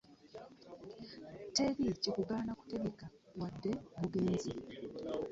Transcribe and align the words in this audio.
Teri 1.55 1.83
kikugaana 2.01 2.51
kutegeka 2.59 3.05
wadde 3.39 3.71
bugenze. 3.97 4.51